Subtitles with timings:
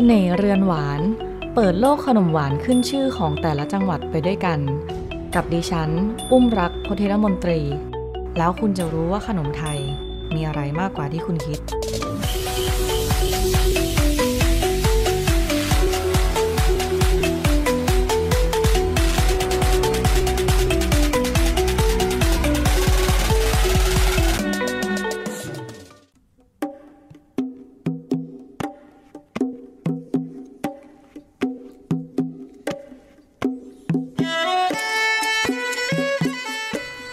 [0.00, 1.00] สน่ห์เรือนหวาน
[1.54, 4.58] เปิดโลกขนมหวานขึ้นชื่อของแต่ละจังหวัดไปด้วยกัน
[5.34, 5.90] กับดิฉัน
[6.30, 7.60] อุ้มรักพเทรมนตรี
[8.38, 9.78] แล้วคุณจะรู้ว่าขนมไทย
[10.34, 11.60] มีอะไรมากกว่าที่คุณคิด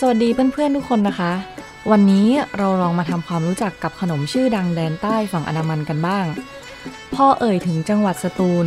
[0.00, 1.32] สวัสดีเพื่อนๆทุกคนนะคะ
[1.90, 6.26] วันนี้เราลองมาทำความรู้จักกับขนมชื่อดังแดนใต้ฝั่งอันดามันกันบ้าง
[7.14, 8.66] พ่อเอ่ยถึงจังหวัดสตูล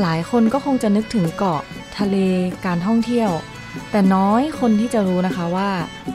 [0.00, 1.60] หลายคนก็คงจะนึกถึงเกาะ
[1.98, 2.16] ทะเล
[2.66, 3.30] การท่องเที่ยว
[3.90, 5.70] แต่น้อยคนที่จะรู้นะคะว่า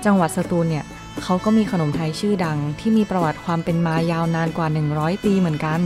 [0.05, 0.85] จังหวัดสตูลเนี่ย
[1.23, 5.79] เขาก็มีขนมไทยชื่อดัง ที่มีประวัติความเป็นมายาวนานกว่า 100 ปีเหมือนกัน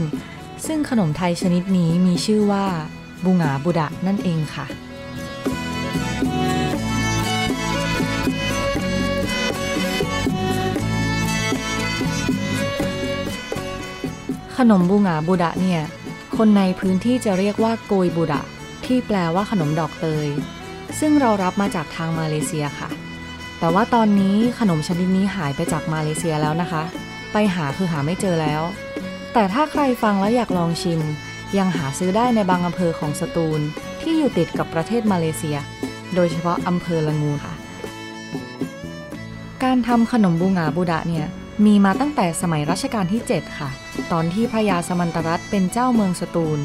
[0.66, 2.66] ซึ่งขนมไทยชนิดนี้มีชื่อว่า
[3.24, 4.66] บุงาบุดะนั่นเองค่ะ
[14.62, 15.82] ขนมบูงาบูดะเนี่ย
[16.36, 18.42] คนในพื้นที่จะเรียกว่าโกยบูดะ
[18.84, 20.28] ที่แปลว่าขนมดอกเตย
[21.00, 22.88] ซึ่งเรารับมาจากทางมาเลเซียค่ะ
[23.58, 26.82] แต่ว่าตอนนี้ขนมชนิดนี้หายไปจากมาเลเซียแล้วนะคะ
[27.32, 28.62] ไปหาคือหาไม่เจอแล้ว
[29.32, 31.00] แต่ถ้าใครฟังแล้วอยากลองชิม
[31.58, 33.60] ยังหาซื้อได้ในบางอำเภอของสตูล
[34.00, 35.56] ที่อยู่ติดกับประเทศมาเลเซีย
[36.14, 37.54] โดยเฉพาะอำเภอละงูค่ะ
[39.62, 41.26] การทำขนมบูงาบูดะเนี่ย
[41.64, 43.70] มีมาตั้งแต่สมัยรัชกาลที่ 7 ค่ะ
[44.12, 46.60] ตอนที่พระยาสมันตรัตเป็นเจ้าเมืองสตูล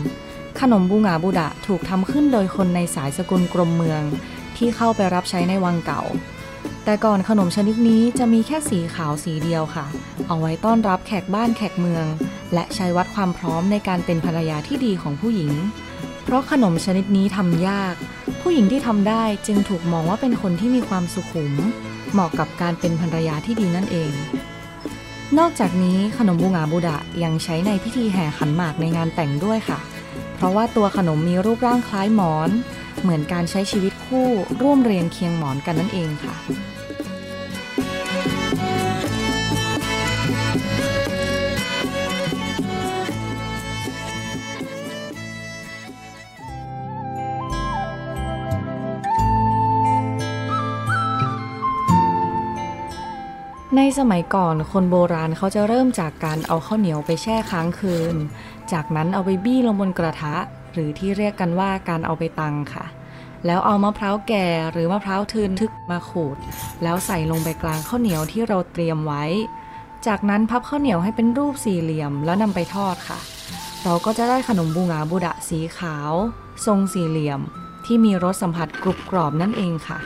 [0.59, 4.01] ขนมบูงาบูดะถูกทำขึ้นโดยคนในสายสกุลกรมเมือง
[4.57, 6.03] ที่เข้าไปรับใช้ในวังเก่า
[6.85, 9.85] แต่ก่อนขนมชนิดนี้จะมีแค่สีขาวสีเดียวค่ะ
[10.27, 12.05] เอาไว้ต้อนรับแขกบ้านแขกเมือง
[12.53, 15.53] และใช้วัดความพร้อมในการเป็นภรรยาที่ดีของผู้หญิง
[16.23, 17.95] เพราะขนมชนิดนี้ทำยาก
[18.41, 21.53] ผู้หญิงที่ทำได้จึงถูกมองว่าเป็นคนที่มีความสุขุม
[22.13, 24.11] เหมาะกับการเป็นภรรยาที่ดีนั่นเอง
[25.39, 29.79] นอกจากนี้ขนมบูงาบูดะยังใช้ในพิธีแห่ขันหมากในงานแต่งด้วยค่ะ
[30.35, 32.49] เพราะว่าตัวขนมมีรูปร่างคล้ายหมอน
[33.01, 34.29] เหมือนการใช้ชีวิตคู่
[34.61, 36.35] ร่วมเรียงเคียงหมอนกันนั่นเองค่ะ
[53.75, 58.15] ในสมัยก่อนคนโบราณเขาจะเริ่มจากการเอาข้าวเหนียวไปแช่ค้างคืน
[58.71, 60.35] จากนั้นเอาไปบี้ลงบนกระทะ
[60.73, 62.85] หรือที่เรียกกันว่าการเอาไปตังค่ะ
[63.45, 66.37] แล้วเอามะพร้าวแก่หรือมะพร้าวทืนทึกมาขูด
[66.83, 69.23] แล้วใส่ลงไปกลางข้าวเหนียวที่เราเตรียมไว้
[70.07, 73.19] จากนั้นพับข้าวเหนียวให้เป็นรูปสี่เหลี่ยมแล้วนำไปทอดค่ะ
[73.83, 76.11] เราก็จะได้ขนมบูงาบูดะสีขาว
[76.65, 77.41] ทรงสี่เหลี่ยม
[77.85, 79.99] ที่มีรสสัมผัสกรุบกรอบนั่นเองค่ะ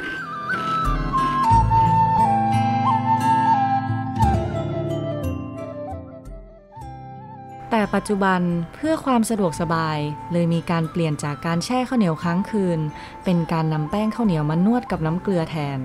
[7.80, 8.42] แต่ปัจจุบัน
[8.76, 10.00] เพื่อความสะดวกสบาย
[10.32, 12.80] เลยมีการเปลี่ยนจากการแช่ข้าวเหนียวค้างคืน
[13.24, 15.80] เป็นการนำแป้งข้าวเหนียวมานวดกับน้ำเกลือแทน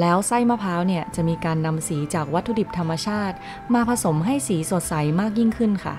[0.00, 3.36] แล้วไส้มะพร้าวเนี่ยจะมีการนำสีจากวัตถุดิบธรรมชาติ
[3.74, 5.96] มาผสมให้สีสดใสมากยิ่งขึ้นค่ะ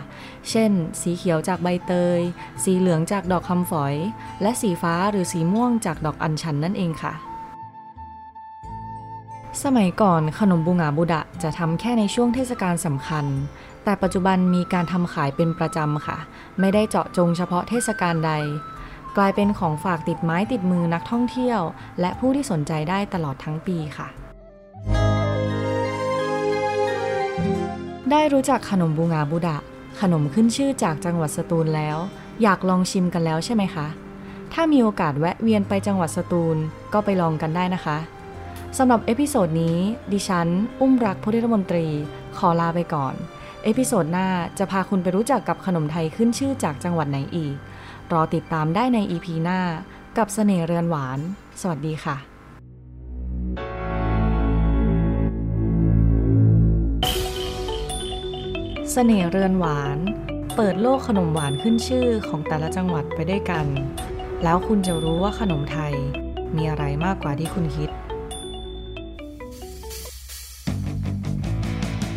[0.50, 0.72] เช่น
[1.02, 2.20] สีเขียวจากใบเตย
[2.64, 3.96] สีเหลืองจากดอกคำฝอย
[4.42, 7.31] และสีฟ้าหรือสีม่วงจากดอกอัญชันนั่นเองค่ะ
[9.64, 13.26] สมัยก่อนขนมบูงาบูดะจะทำแค่ในช่วงเทศกาลสำคัญ
[13.84, 16.18] แต่ปัจจุบันมีการทำขายเป็นประจำค่ะ
[16.60, 18.32] ไม่ได้เจาะจงเฉพาะเทศกาลใด
[19.18, 21.62] กลายเป็นของฝากติดไม้ติดมือนักท่องเที่ยว
[22.00, 24.08] และผู้ที่สนใจได้ตลอดทั้งปีค่ะ
[28.12, 29.58] ได้รู้จักขนมบูงาบูดะ
[30.02, 31.98] ขนมขึ้นชื่อจากจังหวัดสตูลแล้ว
[32.42, 33.88] อยากลองชิมกันแล้วใช่ไหมคะ
[34.54, 36.58] ถ้ามีโอกาสแวะเวียนไปจังหวัดสตูล
[36.94, 37.98] ก็ไปลองกันได้นะคะ
[38.78, 39.78] สำหรับ episode นี้
[40.14, 40.48] ดิฉัน
[40.82, 41.88] อุ้มรักพธิรมนตรี
[42.38, 43.14] ขอลาไปก่อน
[43.64, 44.28] episode หน้า
[44.60, 47.56] จะพาคุณไปรู้จักกับขนมไทยขึ้นชื่อจากจังหวัดไหนอีก
[48.12, 49.60] รอติดตามได้ใน EP หน้า
[50.18, 51.20] กับเสน่ห์เรือนหวาน
[51.62, 52.18] สวัสดีค่ะ
[58.92, 59.98] เสน่ห์เรือนหวาน
[60.56, 63.66] เปิดโลกขนมหวานขึ้นชื่อของแต่ละจังหวัดไปด้วยกัน
[64.44, 65.94] แล้วคุณจะรู้ว่าขนมไทย
[66.56, 67.92] มีอะไรมากกว่าที่คุณคิด